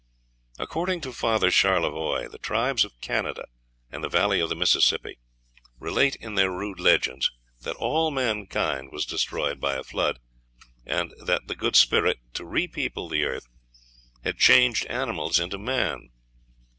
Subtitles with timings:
[0.57, 3.45] According to Father Charlevoix, the tribes of Canada
[3.91, 5.19] and the valley of the Mississippi
[5.77, 7.29] relate in their rude legends
[7.61, 10.17] that all mankind was destroyed by a flood,
[10.87, 13.47] and that the Good Spirit, to repeople the earth,
[14.23, 16.09] had changed animals into men.